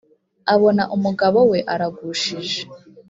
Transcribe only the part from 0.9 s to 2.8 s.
umugabo we aragushije